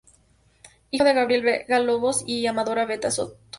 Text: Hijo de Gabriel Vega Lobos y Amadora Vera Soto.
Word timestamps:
Hijo 0.89 1.03
de 1.05 1.13
Gabriel 1.13 1.43
Vega 1.43 1.77
Lobos 1.79 2.23
y 2.25 2.47
Amadora 2.47 2.87
Vera 2.87 3.11
Soto. 3.11 3.37